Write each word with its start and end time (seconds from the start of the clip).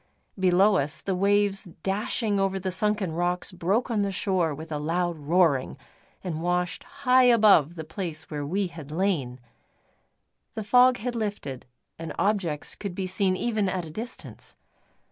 Below 0.39 0.77
us, 0.77 0.99
the 0.99 1.13
waves 1.13 1.65
dashing 1.83 2.39
over 2.39 2.59
the 2.59 2.71
sunken 2.71 3.11
rocks 3.11 3.51
broke 3.51 3.91
on 3.91 4.01
the 4.01 4.11
shore 4.11 4.51
with 4.51 4.71
a 4.71 4.79
loud 4.79 5.15
roaring, 5.19 5.77
and 6.23 6.41
washed 6.41 6.83
high 6.83 7.25
above 7.25 7.75
the 7.75 7.83
place 7.83 8.31
where 8.31 8.43
we 8.43 8.65
had 8.65 8.89
lain. 8.89 9.39
The 10.55 10.63
fog 10.63 10.97
had 10.97 11.15
lifted, 11.15 11.67
and 11.99 12.13
objects 12.17 12.73
could 12.73 12.95
be 12.95 13.05
seen 13.05 13.37
even 13.37 13.69
at 13.69 13.85
a 13.85 13.91
distance. 13.91 14.55